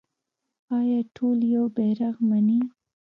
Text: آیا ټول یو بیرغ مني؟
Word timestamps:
آیا 0.77 0.99
ټول 1.15 1.39
یو 1.55 1.65
بیرغ 1.75 2.15
مني؟ 2.29 2.59